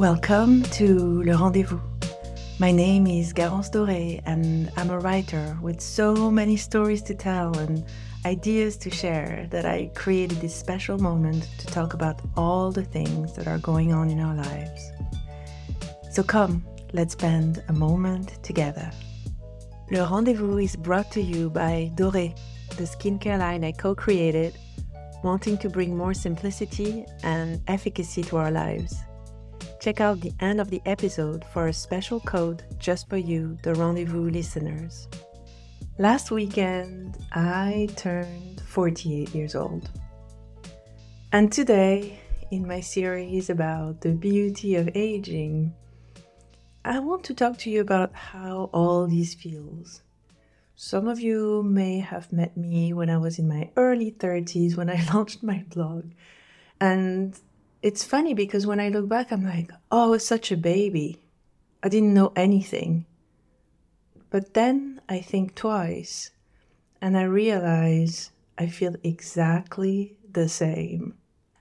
[0.00, 1.78] Welcome to Le Rendezvous.
[2.58, 7.54] My name is Garance Doré, and I'm a writer with so many stories to tell
[7.58, 7.84] and
[8.24, 13.34] ideas to share that I created this special moment to talk about all the things
[13.34, 14.90] that are going on in our lives.
[16.10, 18.90] So come, let's spend a moment together.
[19.90, 22.34] Le Rendezvous is brought to you by Doré,
[22.78, 24.56] the skincare line I co created,
[25.22, 28.94] wanting to bring more simplicity and efficacy to our lives.
[29.80, 33.74] Check out the end of the episode for a special code just for you, the
[33.74, 35.08] Rendezvous listeners.
[35.98, 39.88] Last weekend, I turned 48 years old.
[41.32, 45.72] And today, in my series about the beauty of aging,
[46.84, 50.02] I want to talk to you about how all this feels.
[50.76, 54.90] Some of you may have met me when I was in my early 30s when
[54.90, 56.10] I launched my blog.
[56.82, 57.38] And
[57.82, 61.22] it's funny because when I look back, I'm like, oh, I was such a baby.
[61.82, 63.06] I didn't know anything.
[64.28, 66.30] But then I think twice
[67.00, 71.14] and I realize I feel exactly the same.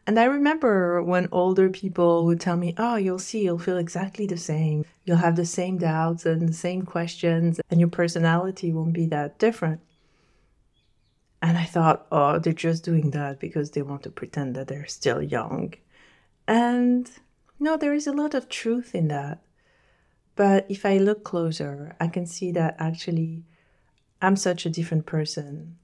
[0.06, 4.26] And I remember when older people would tell me, oh, you'll see, you'll feel exactly
[4.26, 4.84] the same.
[5.06, 9.38] You'll have the same doubts and the same questions, and your personality won't be that
[9.38, 9.82] different.
[11.42, 14.88] And I thought, oh, they're just doing that because they want to pretend that they're
[14.88, 15.76] still young.
[16.50, 17.08] And
[17.60, 19.38] no, there is a lot of truth in that.
[20.36, 23.44] But if I look closer, I can see that actually
[24.20, 25.78] I'm such a different person.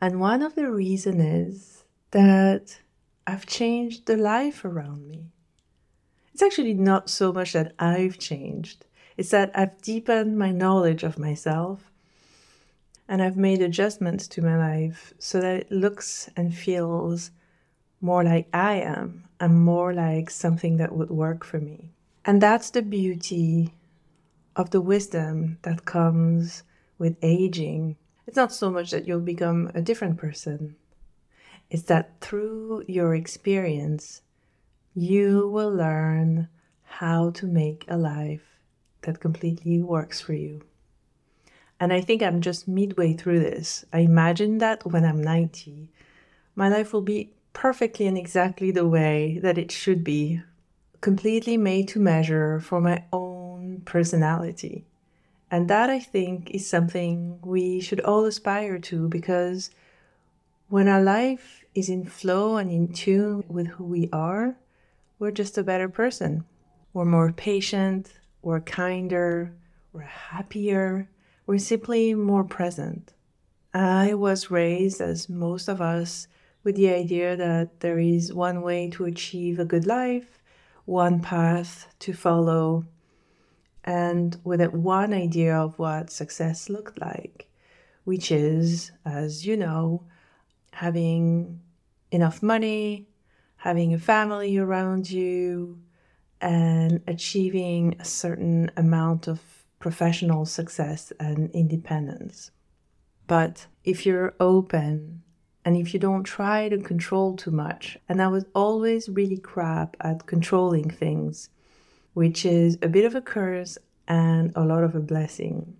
[0.00, 2.78] And one of the reasons is that
[3.26, 5.32] I've changed the life around me.
[6.32, 8.86] It's actually not so much that I've changed,
[9.16, 11.90] it's that I've deepened my knowledge of myself
[13.08, 17.32] and I've made adjustments to my life so that it looks and feels
[18.02, 21.92] more like I am and more like something that would work for me.
[22.24, 23.72] And that's the beauty
[24.54, 26.64] of the wisdom that comes
[26.98, 27.96] with aging.
[28.26, 30.76] It's not so much that you'll become a different person,
[31.70, 34.20] it's that through your experience,
[34.94, 36.48] you will learn
[36.82, 38.60] how to make a life
[39.00, 40.60] that completely works for you.
[41.80, 43.84] And I think I'm just midway through this.
[43.92, 45.88] I imagine that when I'm 90,
[46.54, 50.42] my life will be perfectly and exactly the way that it should be,
[51.00, 54.84] completely made to measure for my own personality.
[55.50, 59.70] And that I think is something we should all aspire to because
[60.68, 64.56] when our life is in flow and in tune with who we are,
[65.18, 66.44] we're just a better person.
[66.94, 69.52] We're more patient, we're kinder,
[69.92, 71.08] we're happier,
[71.46, 73.12] we're simply more present.
[73.74, 76.28] I was raised, as most of us,
[76.64, 80.42] with the idea that there is one way to achieve a good life,
[80.84, 82.84] one path to follow,
[83.84, 87.50] and with that one idea of what success looked like,
[88.04, 90.04] which is, as you know,
[90.72, 91.60] having
[92.10, 93.08] enough money,
[93.56, 95.78] having a family around you,
[96.40, 99.40] and achieving a certain amount of
[99.78, 102.50] professional success and independence.
[103.26, 105.22] But if you're open
[105.64, 107.96] and if you don't try to control too much.
[108.08, 111.50] And I was always really crap at controlling things,
[112.14, 113.78] which is a bit of a curse
[114.08, 115.76] and a lot of a blessing.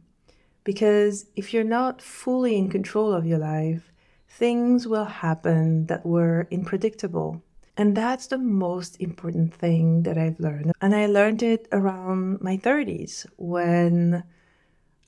[0.64, 3.92] Because if you're not fully in control of your life,
[4.28, 7.42] things will happen that were unpredictable.
[7.76, 10.72] And that's the most important thing that I've learned.
[10.80, 14.22] And I learned it around my 30s when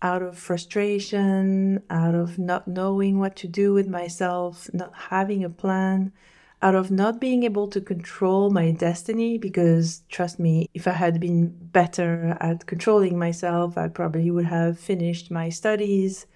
[0.05, 5.49] out of frustration, out of not knowing what to do with myself, not having a
[5.49, 6.13] plan,
[6.61, 9.39] out of not being able to control my destiny.
[9.39, 14.79] Because trust me, if I had been better at controlling myself, I probably would have
[14.79, 16.27] finished my studies,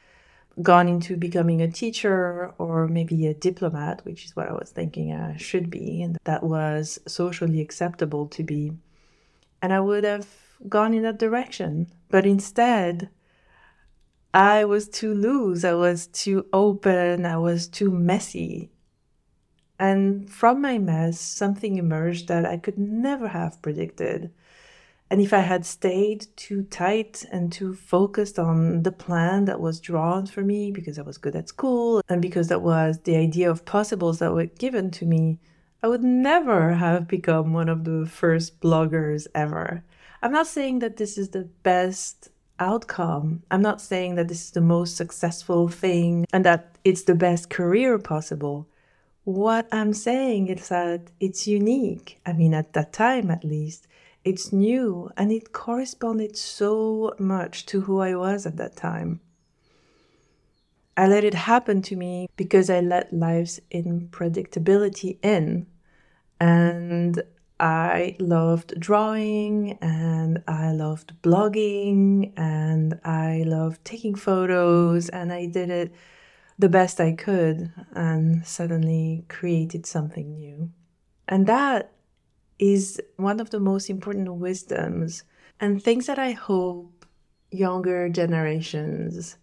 [0.62, 5.12] gone into becoming a teacher, or maybe a diplomat, which is what I was thinking
[5.12, 8.72] I should be, and that was socially acceptable to be.
[9.60, 10.26] And I would have
[10.70, 11.88] gone in that direction.
[12.08, 13.10] But instead,
[14.34, 18.70] I was too loose, I was too open, I was too messy.
[19.78, 24.30] And from my mess, something emerged that I could never have predicted.
[25.10, 29.80] And if I had stayed too tight and too focused on the plan that was
[29.80, 33.50] drawn for me because I was good at school and because that was the idea
[33.50, 35.38] of possibles that were given to me,
[35.82, 39.82] I would never have become one of the first bloggers ever.
[40.20, 42.28] I'm not saying that this is the best
[42.58, 43.42] outcome.
[43.50, 47.50] I'm not saying that this is the most successful thing and that it's the best
[47.50, 48.66] career possible.
[49.24, 52.18] What I'm saying is that it's unique.
[52.24, 53.86] I mean, at that time at least,
[54.24, 59.20] It's new and it corresponded so much to who I was at that time.
[60.96, 65.66] I let it happen to me because I let life's unpredictability in.
[66.40, 67.22] And
[67.60, 75.70] I loved drawing and I loved blogging and I loved taking photos and I did
[75.70, 75.92] it
[76.58, 80.70] the best I could and suddenly created something new.
[81.26, 81.92] And that
[82.58, 85.24] is one of the most important wisdoms
[85.60, 87.06] and things that I hope
[87.50, 89.36] younger generations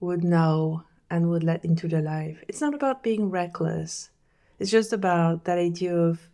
[0.00, 2.42] would know and would let into their life.
[2.48, 4.10] It's not about being reckless,
[4.58, 6.28] it's just about that idea of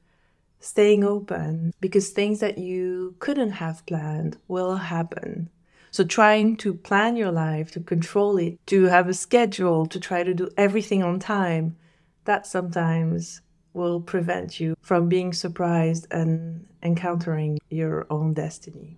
[0.61, 5.51] staying open because things that you couldn't have planned will happen.
[5.91, 10.23] So, trying to plan your life, to control it, to have a schedule, to try
[10.23, 11.77] to do everything on time,
[12.25, 13.41] that sometimes
[13.73, 18.97] will prevent you from being surprised and encountering your own destiny.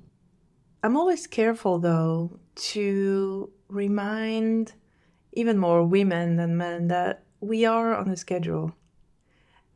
[0.82, 2.38] I'm always careful, though,
[2.72, 4.72] to remind
[5.32, 8.75] even more women than men that we are on a schedule.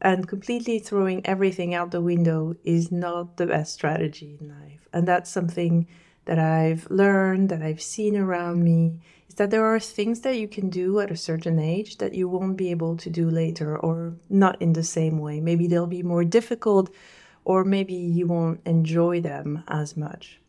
[0.04, 4.88] And completely throwing everything out the window is not the best strategy in life.
[4.92, 5.86] And that's something
[6.24, 10.48] that I've learned, that I've seen around me, is that there are things that you
[10.48, 14.16] can do at a certain age that you won't be able to do later or
[14.28, 15.38] not in the same way.
[15.40, 16.92] Maybe they'll be more difficult
[17.44, 20.40] or maybe you won't enjoy them as much.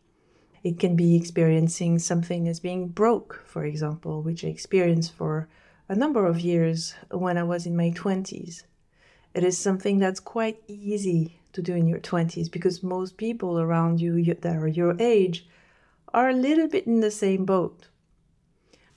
[0.64, 5.48] It can be experiencing something as being broke, for example, which I experienced for
[5.88, 8.64] a number of years when I was in my 20s.
[9.34, 14.00] It is something that's quite easy to do in your 20s because most people around
[14.00, 15.46] you that are your age
[16.12, 17.88] are a little bit in the same boat.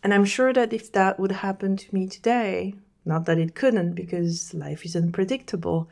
[0.03, 3.93] And I'm sure that if that would happen to me today, not that it couldn't
[3.93, 5.89] because life is unpredictable,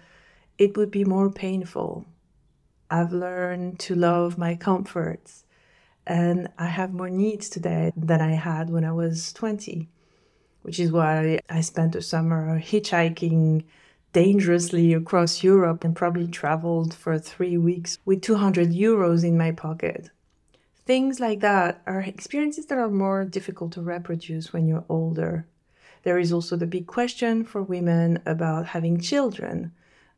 [0.57, 2.06] it would be more painful.
[2.89, 5.44] I've learned to love my comforts
[6.06, 9.89] and I have more needs today than I had when I was 20,
[10.62, 13.63] which is why I spent a summer hitchhiking
[14.16, 20.10] dangerously across Europe and probably traveled for three weeks with 200 euros in my pocket.
[20.86, 25.46] Things like that are experiences that are more difficult to reproduce when you're older.
[26.04, 29.74] There is also the big question for women about having children.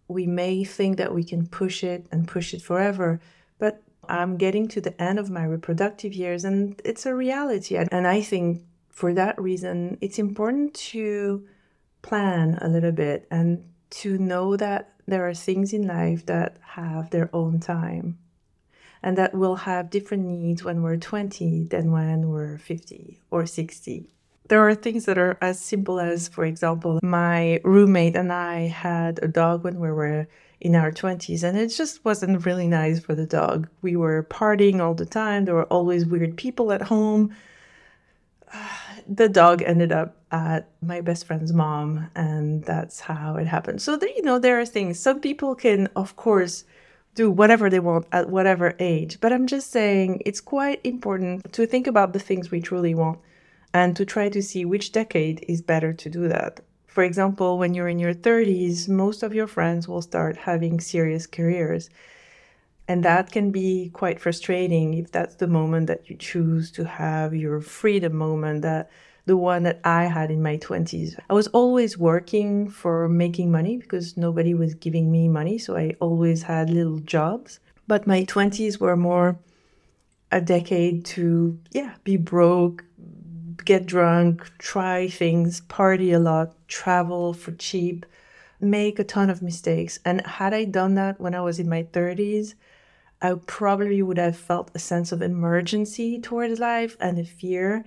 [0.07, 3.19] We may think that we can push it and push it forever,
[3.57, 7.77] but I'm getting to the end of my reproductive years and it's a reality.
[7.77, 8.61] And I think
[8.91, 11.47] for that reason, it's important to
[12.03, 17.09] plan a little bit and to know that there are things in life that have
[17.09, 18.17] their own time
[19.03, 24.09] and that we'll have different needs when we're 20 than when we're 50 or 60.
[24.49, 29.19] There are things that are as simple as, for example, my roommate and I had
[29.21, 30.27] a dog when we were
[30.59, 33.69] in our 20s, and it just wasn't really nice for the dog.
[33.81, 37.35] We were partying all the time, there were always weird people at home.
[39.09, 43.81] The dog ended up at my best friend's mom, and that's how it happened.
[43.81, 44.99] So, you know, there are things.
[44.99, 46.65] Some people can, of course,
[47.15, 49.19] do whatever they want at whatever age.
[49.19, 53.19] But I'm just saying it's quite important to think about the things we truly want
[53.73, 56.59] and to try to see which decade is better to do that.
[56.85, 61.25] For example, when you're in your 30s, most of your friends will start having serious
[61.27, 61.89] careers.
[62.87, 67.35] And that can be quite frustrating if that's the moment that you choose to have
[67.35, 68.89] your freedom moment that
[69.27, 71.19] the one that I had in my 20s.
[71.29, 75.95] I was always working for making money because nobody was giving me money, so I
[75.99, 77.59] always had little jobs.
[77.87, 79.37] But my 20s were more
[80.31, 82.85] a decade to, yeah, be broke,
[83.65, 88.05] get drunk, try things, party a lot, travel for cheap,
[88.61, 89.99] make a ton of mistakes.
[90.05, 92.53] And had I done that when I was in my 30s,
[93.21, 97.83] I probably would have felt a sense of emergency towards life and a fear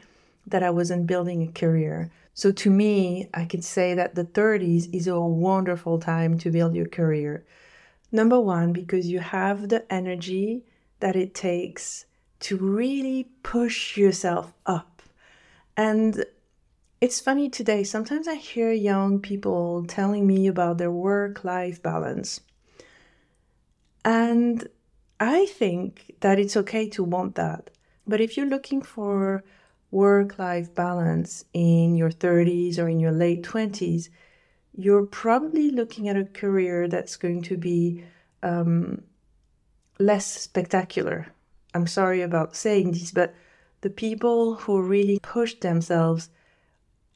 [0.50, 2.10] that I wasn't building a career.
[2.34, 6.74] So to me, I can say that the 30s is a wonderful time to build
[6.74, 7.44] your career.
[8.12, 10.64] Number one, because you have the energy
[11.00, 12.06] that it takes
[12.40, 15.02] to really push yourself up.
[15.76, 16.24] And
[17.00, 22.40] it's funny today, sometimes I hear young people telling me about their work life balance.
[24.04, 24.68] And
[25.18, 27.70] I think that it's okay to want that.
[28.06, 29.44] But if you're looking for
[29.90, 34.08] work life balance in your 30s or in your late 20s,
[34.76, 38.04] you're probably looking at a career that's going to be
[38.42, 39.02] um,
[39.98, 41.26] less spectacular.
[41.74, 43.34] I'm sorry about saying this, but
[43.80, 46.30] the people who really pushed themselves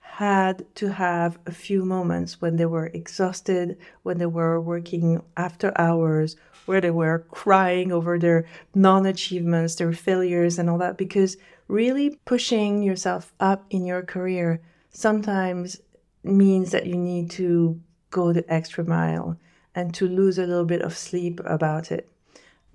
[0.00, 5.72] had to have a few moments when they were exhausted, when they were working after
[5.76, 11.36] hours, where they were crying over their non achievements, their failures, and all that, because
[11.68, 15.80] really pushing yourself up in your career sometimes
[16.22, 17.80] means that you need to
[18.10, 19.36] go the extra mile
[19.74, 22.08] and to lose a little bit of sleep about it,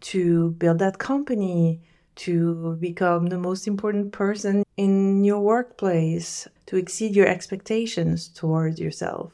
[0.01, 1.81] to build that company,
[2.15, 9.31] to become the most important person in your workplace, to exceed your expectations towards yourself.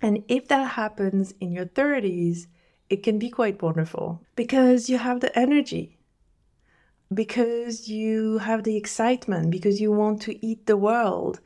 [0.00, 2.46] And if that happens in your 30s,
[2.88, 5.95] it can be quite wonderful because you have the energy,
[7.12, 11.40] because you have the excitement, because you want to eat the world.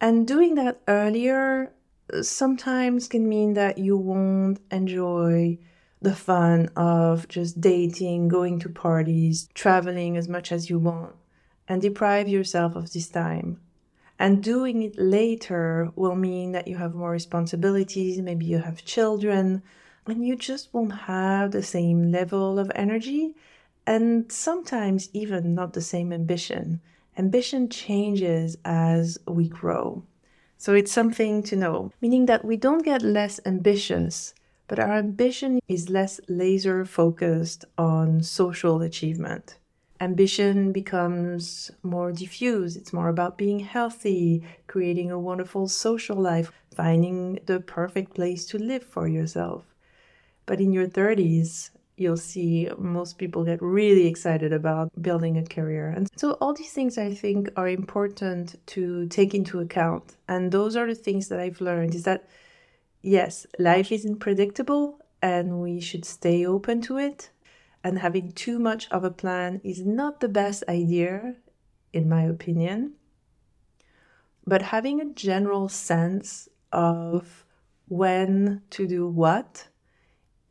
[0.00, 1.72] And doing that earlier
[2.12, 5.58] uh, sometimes can mean that you won't enjoy
[6.02, 11.14] the fun of just dating, going to parties, traveling as much as you want,
[11.68, 13.60] and deprive yourself of this time.
[14.18, 19.62] And doing it later will mean that you have more responsibilities, maybe you have children,
[20.06, 23.34] and you just won't have the same level of energy
[23.86, 26.80] and sometimes even not the same ambition.
[27.16, 30.02] Ambition changes as we grow.
[30.56, 34.34] So it's something to know, meaning that we don't get less ambitious,
[34.66, 39.58] but our ambition is less laser focused on social achievement.
[40.00, 42.76] Ambition becomes more diffuse.
[42.76, 48.58] It's more about being healthy, creating a wonderful social life, finding the perfect place to
[48.58, 49.64] live for yourself.
[50.46, 55.88] But in your 30s, you'll see most people get really excited about building a career.
[55.88, 60.16] And so, all these things I think are important to take into account.
[60.28, 62.28] And those are the things that I've learned is that
[63.02, 67.30] yes, life isn't predictable and we should stay open to it.
[67.84, 71.36] And having too much of a plan is not the best idea,
[71.92, 72.94] in my opinion.
[74.46, 77.44] But having a general sense of
[77.86, 79.68] when to do what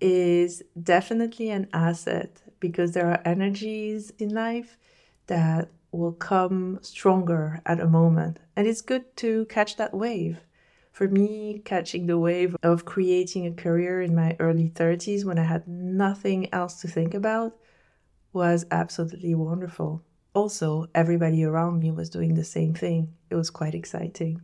[0.03, 4.77] is definitely an asset because there are energies in life
[5.27, 8.39] that will come stronger at a moment.
[8.55, 10.39] And it's good to catch that wave.
[10.91, 15.43] For me, catching the wave of creating a career in my early 30s when I
[15.43, 17.55] had nothing else to think about
[18.33, 20.03] was absolutely wonderful.
[20.33, 23.13] Also, everybody around me was doing the same thing.
[23.29, 24.41] It was quite exciting.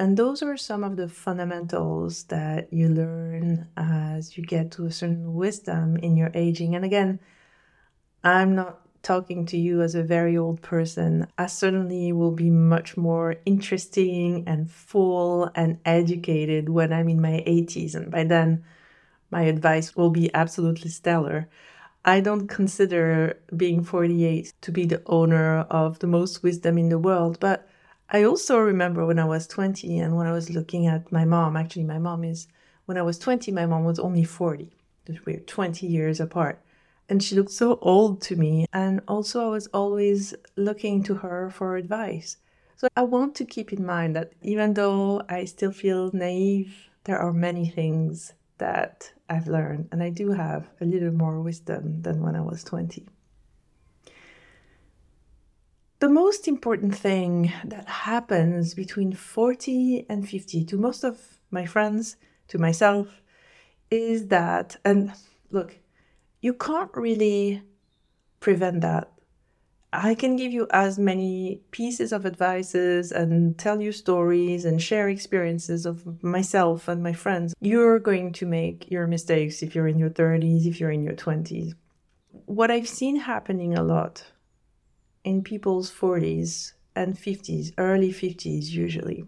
[0.00, 4.90] And those are some of the fundamentals that you learn as you get to a
[4.90, 6.74] certain wisdom in your aging.
[6.74, 7.20] And again,
[8.24, 11.26] I'm not talking to you as a very old person.
[11.36, 17.44] I certainly will be much more interesting and full and educated when I'm in my
[17.46, 17.94] 80s.
[17.94, 18.64] And by then,
[19.30, 21.46] my advice will be absolutely stellar.
[22.06, 26.98] I don't consider being 48 to be the owner of the most wisdom in the
[26.98, 27.68] world, but
[28.12, 31.56] I also remember when I was 20 and when I was looking at my mom,
[31.56, 32.48] actually, my mom is,
[32.86, 34.72] when I was 20, my mom was only 40.
[35.24, 36.60] We're 20 years apart.
[37.08, 38.66] And she looked so old to me.
[38.72, 42.36] And also, I was always looking to her for advice.
[42.76, 47.18] So I want to keep in mind that even though I still feel naive, there
[47.18, 49.88] are many things that I've learned.
[49.92, 53.06] And I do have a little more wisdom than when I was 20.
[56.00, 62.16] The most important thing that happens between 40 and 50 to most of my friends,
[62.48, 63.20] to myself,
[63.90, 65.12] is that, and
[65.50, 65.76] look,
[66.40, 67.62] you can't really
[68.40, 69.12] prevent that.
[69.92, 75.10] I can give you as many pieces of advices and tell you stories and share
[75.10, 77.52] experiences of myself and my friends.
[77.60, 81.16] You're going to make your mistakes if you're in your 30s, if you're in your
[81.16, 81.74] 20s.
[82.46, 84.24] What I've seen happening a lot
[85.24, 89.24] in people's 40s and 50s, early 50s usually,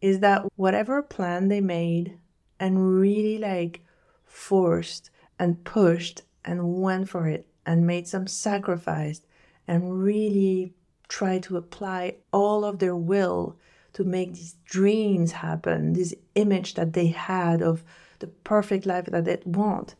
[0.00, 2.18] is that whatever plan they made
[2.60, 3.84] and really like
[4.24, 9.20] forced and pushed and went for it and made some sacrifice
[9.66, 10.74] and really
[11.08, 13.56] tried to apply all of their will
[13.92, 17.82] to make these dreams happen, this image that they had of
[18.18, 19.94] the perfect life that they want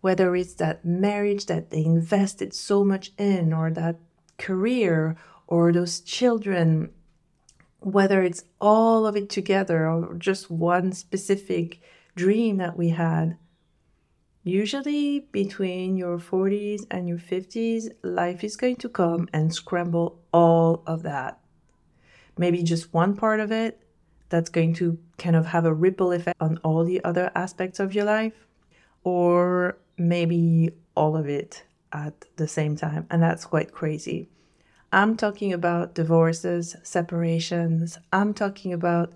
[0.00, 3.96] whether it's that marriage that they invested so much in, or that
[4.36, 6.90] career, or those children,
[7.80, 11.80] whether it's all of it together or just one specific
[12.14, 13.36] dream that we had.
[14.44, 20.82] Usually, between your 40s and your 50s, life is going to come and scramble all
[20.86, 21.38] of that.
[22.36, 23.82] Maybe just one part of it
[24.28, 27.94] that's going to kind of have a ripple effect on all the other aspects of
[27.94, 28.46] your life,
[29.04, 33.06] or maybe all of it at the same time.
[33.10, 34.28] And that's quite crazy.
[34.92, 37.98] I'm talking about divorces, separations.
[38.12, 39.12] I'm talking about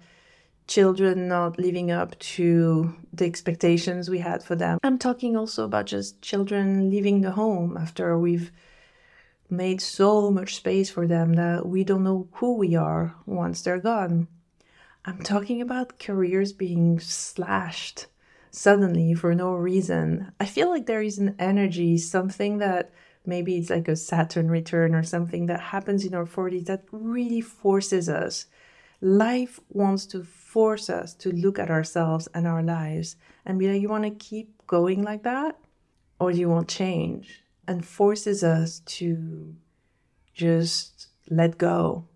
[0.66, 4.78] children not living up to the expectations we had for them.
[4.82, 8.52] I'm talking also about just children leaving the home after we've
[9.50, 13.78] made so much space for them that we don't know who we are once they're
[13.78, 14.28] gone.
[15.04, 18.06] I'm talking about careers being slashed
[18.52, 20.30] suddenly for no reason.
[20.38, 22.92] I feel like there is an energy, something that
[23.24, 27.40] maybe it's like a Saturn return or something that happens in our 40s that really
[27.40, 28.46] forces us.
[29.00, 33.80] Life wants to force us to look at ourselves and our lives and be like,
[33.80, 35.58] you want to keep going like that?
[36.20, 37.42] Or do you want change?
[37.66, 39.56] And forces us to
[40.34, 42.06] just let go,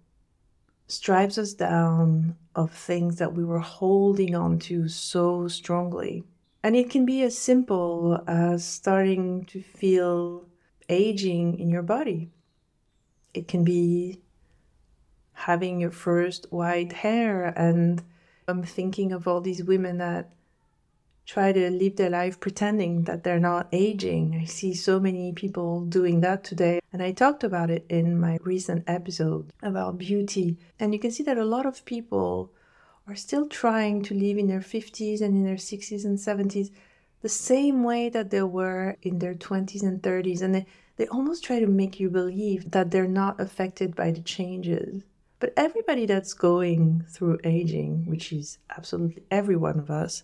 [0.87, 6.25] stripes us down of things that we were holding on to so strongly.
[6.65, 10.47] And it can be as simple as starting to feel
[10.89, 12.31] aging in your body.
[13.35, 14.21] It can be
[15.35, 17.53] having your first white hair.
[17.57, 18.03] And
[18.49, 20.33] I'm thinking of all these women that
[21.27, 24.39] try to live their life pretending that they're not aging.
[24.41, 26.81] I see so many people doing that today.
[26.93, 30.57] And I talked about it in my recent episode about beauty.
[30.79, 32.53] And you can see that a lot of people
[33.09, 36.71] are still trying to live in their 50s and in their 60s and 70s
[37.23, 40.43] the same way that they were in their 20s and 30s.
[40.43, 40.67] And they,
[40.97, 45.03] they almost try to make you believe that they're not affected by the changes.
[45.41, 50.23] But everybody that's going through aging, which is absolutely every one of us,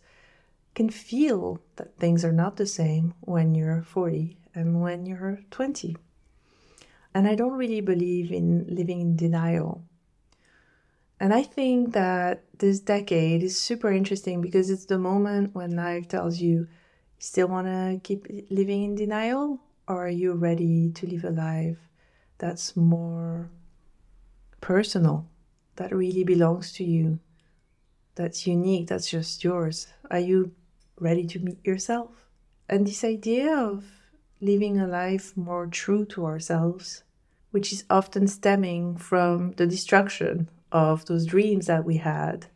[0.74, 5.96] can feel that things are not the same when you're 40 and when you're 20.
[7.14, 9.82] And I don't really believe in living in denial.
[11.20, 16.08] And I think that this decade is super interesting because it's the moment when life
[16.08, 16.68] tells you, you
[17.18, 19.60] still want to keep living in denial?
[19.86, 21.78] Or are you ready to live a life
[22.38, 23.50] that's more
[24.60, 25.28] personal,
[25.76, 27.18] that really belongs to you,
[28.14, 29.88] that's unique, that's just yours?
[30.10, 30.52] Are you
[31.02, 32.28] ready to meet yourself.
[32.68, 33.84] And this idea of
[34.40, 37.02] living a life more true to ourselves,
[37.50, 42.46] which is often stemming from the destruction of those dreams that we had.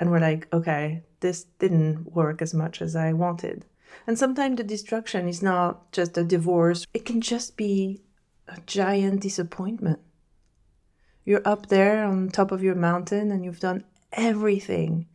[0.00, 3.64] And we're like, okay, this didn't work as much as I wanted.
[4.06, 8.02] And sometimes the destruction is not just a divorce, it can just be
[8.48, 10.00] a giant disappointment.
[11.24, 15.06] You're up there on top of your mountain and you've done everything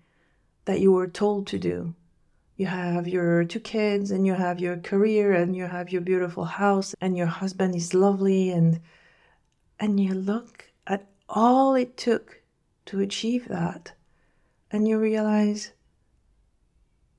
[0.65, 1.93] that you were told to do
[2.59, 6.43] you have your two kids and you have your career and you have your beautiful
[6.43, 8.81] house and your husband is lovely and
[9.79, 12.41] and you look at all it took
[12.85, 13.93] to achieve that
[14.71, 15.71] and you realize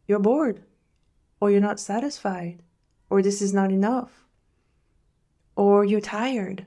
[0.07, 0.63] you're bored
[1.41, 2.61] or you're not satisfied
[3.09, 4.27] or this is not enough
[5.57, 6.67] or you're tired.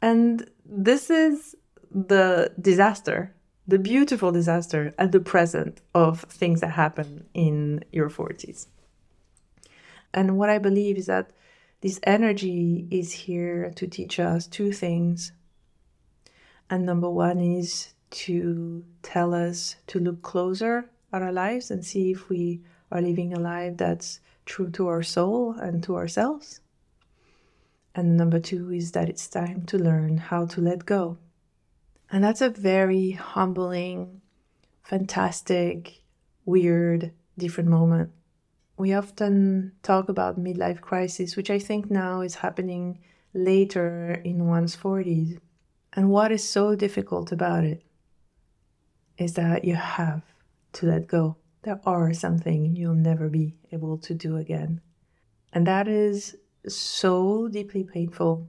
[0.00, 1.56] And this is
[1.90, 3.35] the disaster
[3.68, 8.66] the beautiful disaster and the present of things that happen in your 40s.
[10.14, 11.30] And what I believe is that
[11.80, 15.32] this energy is here to teach us two things.
[16.70, 22.12] And number one is to tell us to look closer at our lives and see
[22.12, 26.60] if we are living a life that's true to our soul and to ourselves.
[27.94, 31.18] And number two is that it's time to learn how to let go.
[32.10, 34.20] And that's a very humbling,
[34.82, 36.02] fantastic,
[36.44, 38.10] weird, different moment.
[38.76, 43.00] We often talk about midlife crisis, which I think now is happening
[43.34, 45.38] later in one's 40s.
[45.94, 47.82] And what is so difficult about it
[49.18, 50.22] is that you have
[50.74, 51.36] to let go.
[51.62, 54.80] There are something you'll never be able to do again.
[55.52, 56.36] And that is
[56.68, 58.46] so deeply painful,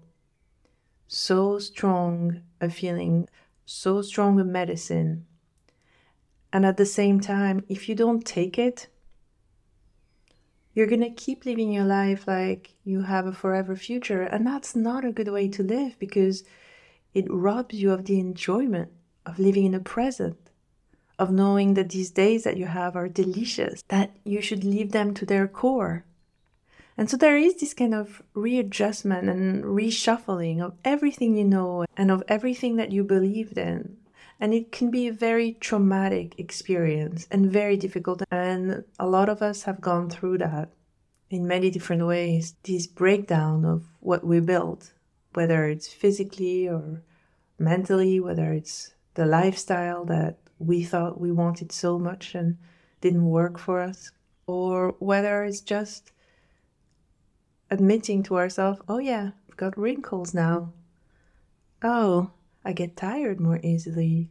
[1.07, 3.29] so strong a feeling
[3.67, 5.25] so strong a medicine.
[6.53, 8.88] And at the same time, if you don't take it,
[10.73, 14.21] you're going to keep living your life like you have a forever future.
[14.21, 16.43] And that's not a good way to live because
[17.13, 18.91] it robs you of the enjoyment
[19.25, 20.38] of living in the present,
[21.19, 25.13] of knowing that these days that you have are delicious, that you should live them
[25.15, 26.06] to their core.
[26.97, 32.10] And so there is this kind of readjustment and reshuffling of everything you know and
[32.10, 33.97] of everything that you believed in.
[34.39, 38.23] And it can be a very traumatic experience and very difficult.
[38.31, 40.69] And a lot of us have gone through that
[41.29, 42.55] in many different ways.
[42.63, 44.93] This breakdown of what we built,
[45.33, 47.03] whether it's physically or
[47.60, 52.57] mentally, whether it's the lifestyle that we thought we wanted so much and
[53.01, 54.12] didn't work for us,
[54.47, 56.12] or whether it's just
[57.69, 60.73] admitting to ourselves, oh yeah, I've got wrinkles now.
[61.84, 62.32] oh,
[62.65, 64.30] I get tired more easily.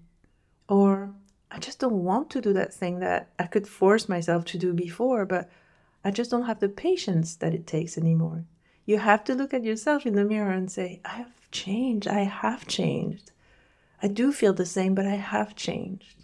[0.68, 1.14] Or
[1.50, 4.72] I just don't want to do that thing that I could force myself to do
[4.74, 5.48] before, but
[6.04, 8.44] I just don't have the patience that it takes anymore.
[8.84, 12.06] You have to look at yourself in the mirror and say, I have changed.
[12.06, 13.32] I have changed.
[14.02, 16.15] I do feel the same, but I have changed.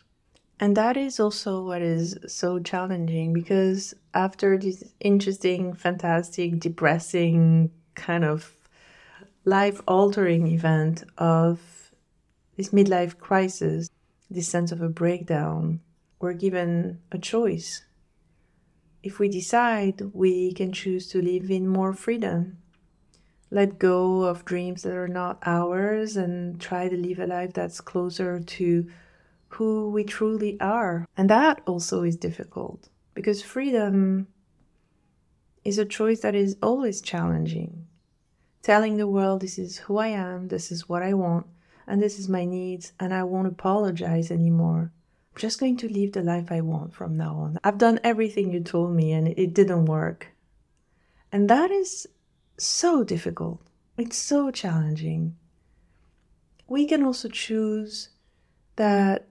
[0.62, 8.24] And that is also what is so challenging because after this interesting, fantastic, depressing kind
[8.24, 8.52] of
[9.44, 11.58] life altering event of
[12.56, 13.90] this midlife crisis,
[14.30, 15.80] this sense of a breakdown,
[16.20, 17.82] we're given a choice.
[19.02, 22.58] If we decide, we can choose to live in more freedom,
[23.50, 27.80] let go of dreams that are not ours, and try to live a life that's
[27.80, 28.86] closer to
[29.54, 31.06] who we truly are.
[31.16, 34.28] And that also is difficult because freedom
[35.64, 37.86] is a choice that is always challenging.
[38.62, 41.46] Telling the world, this is who I am, this is what I want,
[41.86, 44.92] and this is my needs, and I won't apologize anymore.
[45.34, 47.58] I'm just going to live the life I want from now on.
[47.64, 50.28] I've done everything you told me, and it didn't work.
[51.32, 52.06] And that is
[52.56, 53.60] so difficult.
[53.96, 55.36] It's so challenging.
[56.68, 58.10] We can also choose
[58.76, 59.28] that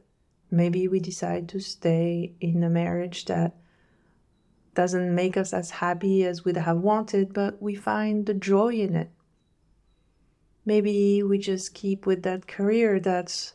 [0.51, 3.55] maybe we decide to stay in a marriage that
[4.73, 8.95] doesn't make us as happy as we'd have wanted, but we find the joy in
[8.95, 9.11] it.
[10.65, 13.53] Maybe we just keep with that career that's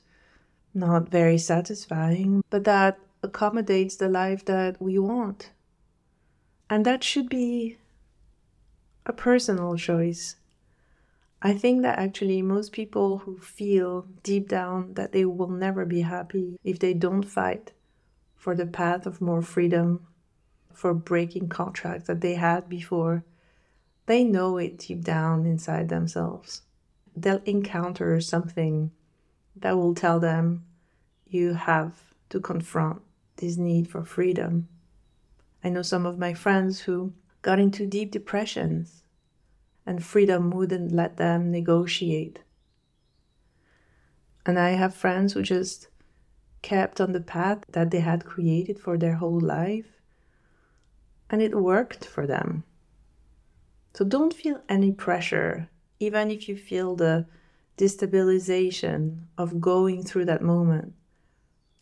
[0.75, 5.51] not very satisfying, but that accommodates the life that we want.
[6.69, 7.79] And that should be
[9.07, 10.37] a personal choice.
[11.43, 16.01] I think that actually most people who feel deep down that they will never be
[16.01, 17.73] happy if they don't fight
[18.35, 20.07] for the path of more freedom,
[20.73, 23.25] for breaking contracts that they had before,
[24.07, 26.63] they know it deep down inside themselves.
[27.17, 28.93] They'll encounter something
[29.57, 30.65] that will tell them
[31.27, 33.03] you have to confront
[33.37, 34.69] this need for freedom.
[35.65, 39.03] I know some of my friends who got into deep depressions,
[39.87, 42.41] and freedom wouldn't let them negotiate.
[44.45, 45.89] And I have friends who just
[46.63, 50.01] kept on the path that they had created for their whole life,
[51.31, 52.65] and it worked for them.
[53.95, 55.71] So don't feel any pressure,
[56.01, 57.27] even if you feel the
[57.79, 60.93] destabilization of going through that moment.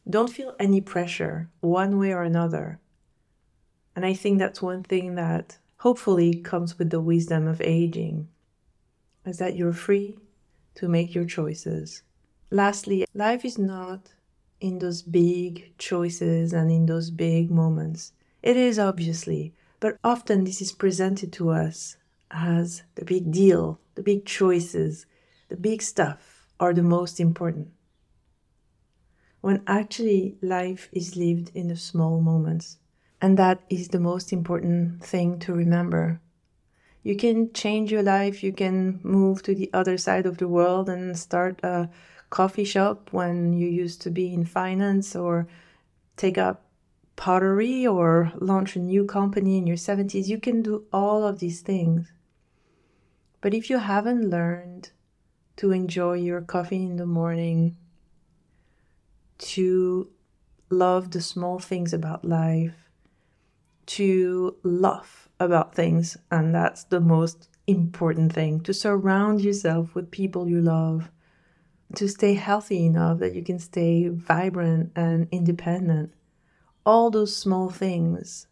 [0.08, 2.78] Don't feel any pressure, one way or another.
[3.96, 8.26] And I think that's one thing that hopefully comes with the wisdom of aging,
[9.26, 10.16] is that you're free
[10.74, 12.02] to make your choices.
[12.50, 14.14] Lastly, life is not
[14.62, 18.14] in those big choices and in those big moments.
[18.42, 21.98] It is obviously, but often this is presented to us
[22.30, 25.04] as the big deal, the big choices,
[25.50, 27.68] the big stuff are the most important
[29.42, 32.78] when actually life is lived in the small moments.
[33.24, 36.20] And that is the most important thing to remember.
[37.02, 40.90] You can change your life, you can move to the other side of the world
[40.90, 41.88] and start a
[42.28, 45.48] coffee shop when you used to be in finance, or
[46.18, 46.66] take up
[47.16, 50.28] pottery, or launch a new company in your 70s.
[50.28, 52.12] You can do all of these things.
[53.40, 54.90] But if you haven't learned
[55.56, 57.78] to enjoy your coffee in the morning,
[59.38, 60.10] to
[60.68, 62.83] love the small things about life,
[63.86, 70.48] to laugh about things, and that's the most important thing to surround yourself with people
[70.48, 71.10] you love,
[71.94, 76.12] to stay healthy enough that you can stay vibrant and independent.
[76.84, 78.46] All those small things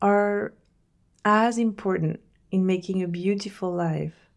[0.00, 0.54] are
[1.24, 2.20] as important
[2.50, 4.28] in making a beautiful life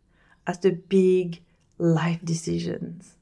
[0.47, 1.41] as the big
[1.77, 3.15] life decisions.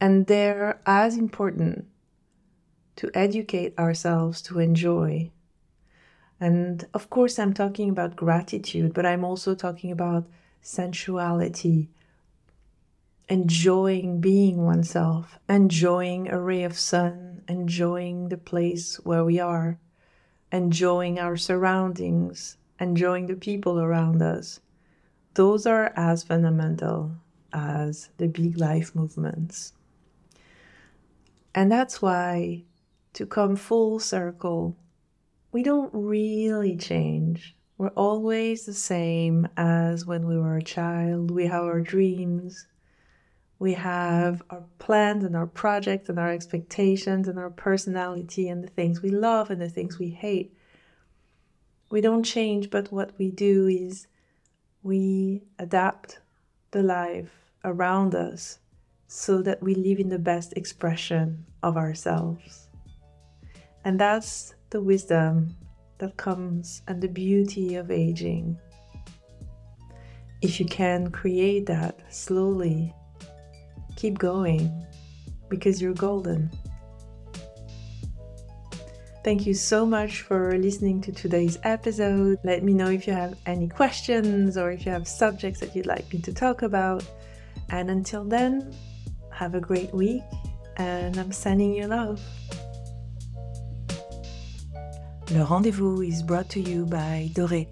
[0.00, 1.86] And they're as important
[2.96, 5.30] to educate ourselves to enjoy.
[6.40, 10.26] And of course, I'm talking about gratitude, but I'm also talking about
[10.62, 11.90] sensuality,
[13.28, 19.78] enjoying being oneself, enjoying a ray of sun, enjoying the place where we are,
[20.50, 24.60] enjoying our surroundings, enjoying the people around us.
[25.34, 27.12] Those are as fundamental
[27.52, 29.74] as the big life movements.
[31.54, 32.64] And that's why,
[33.12, 34.76] to come full circle,
[35.52, 37.56] we don't really change.
[37.78, 41.30] We're always the same as when we were a child.
[41.30, 42.66] We have our dreams,
[43.60, 48.68] we have our plans and our projects and our expectations and our personality and the
[48.68, 50.56] things we love and the things we hate.
[51.90, 54.06] We don't change, but what we do is
[54.82, 56.20] we adapt
[56.70, 58.60] the life around us
[59.08, 62.68] so that we live in the best expression of ourselves.
[63.84, 65.56] And that's the wisdom
[65.98, 68.58] that comes and the beauty of aging.
[70.42, 72.94] If you can create that slowly,
[73.96, 74.86] keep going
[75.48, 76.50] because you're golden.
[79.22, 82.38] Thank you so much for listening to today's episode.
[82.42, 85.84] Let me know if you have any questions or if you have subjects that you'd
[85.84, 87.04] like me to talk about.
[87.68, 88.74] And until then,
[89.30, 90.22] have a great week
[90.78, 92.22] and I'm sending you love.
[95.32, 97.66] Le rendezvous is brought to you by Doré.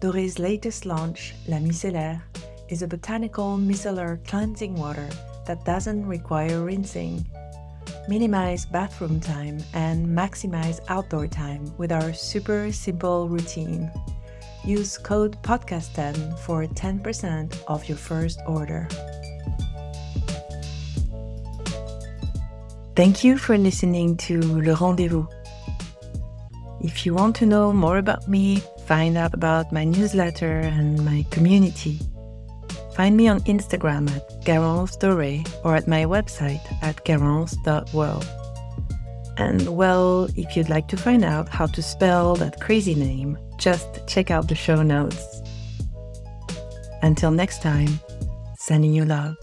[0.00, 2.22] Doré's latest launch, La Micellaire,
[2.68, 5.08] is a botanical micellar cleansing water
[5.46, 7.24] that doesn't require rinsing
[8.08, 13.90] minimize bathroom time, and maximize outdoor time with our super simple routine.
[14.64, 18.88] Use code podcast10 for 10% off your first order.
[22.96, 25.26] Thank you for listening to Le Rendezvous.
[26.86, 31.24] If you want to know more about me, find out about my newsletter and my
[31.30, 31.98] community,
[32.96, 34.96] Find me on Instagram at Garance
[35.62, 38.26] or at my website at garance.world.
[39.36, 43.86] And well, if you'd like to find out how to spell that crazy name, just
[44.06, 45.42] check out the show notes.
[47.02, 48.00] Until next time,
[48.56, 49.36] sending you love.